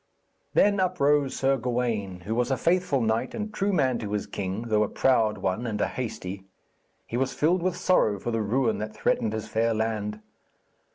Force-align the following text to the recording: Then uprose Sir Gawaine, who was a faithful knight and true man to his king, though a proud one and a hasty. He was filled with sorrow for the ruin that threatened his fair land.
Then 0.55 0.79
uprose 0.79 1.35
Sir 1.35 1.57
Gawaine, 1.57 2.21
who 2.21 2.33
was 2.33 2.49
a 2.49 2.57
faithful 2.57 3.01
knight 3.01 3.35
and 3.35 3.53
true 3.53 3.71
man 3.71 3.99
to 3.99 4.13
his 4.13 4.25
king, 4.25 4.63
though 4.63 4.81
a 4.81 4.89
proud 4.89 5.37
one 5.37 5.67
and 5.67 5.79
a 5.79 5.85
hasty. 5.87 6.43
He 7.05 7.17
was 7.17 7.35
filled 7.35 7.61
with 7.61 7.77
sorrow 7.77 8.17
for 8.19 8.31
the 8.31 8.41
ruin 8.41 8.79
that 8.79 8.95
threatened 8.95 9.31
his 9.33 9.47
fair 9.47 9.75
land. 9.75 10.19